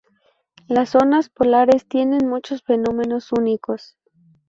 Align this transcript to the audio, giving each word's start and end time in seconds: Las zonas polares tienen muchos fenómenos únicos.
Las 0.67 0.89
zonas 0.89 1.29
polares 1.29 1.87
tienen 1.87 2.27
muchos 2.27 2.63
fenómenos 2.63 3.31
únicos. 3.31 3.97